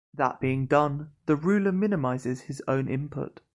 That 0.15 0.39
being 0.39 0.65
done, 0.65 1.11
the 1.27 1.35
ruler 1.35 1.71
minimizes 1.71 2.41
his 2.41 2.59
own 2.67 2.87
input. 2.89 3.39